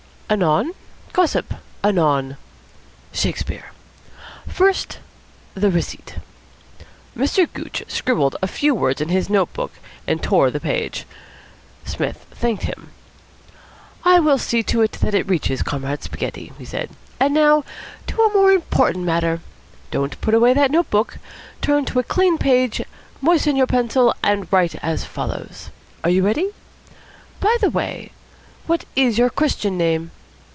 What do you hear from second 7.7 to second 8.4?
scribbled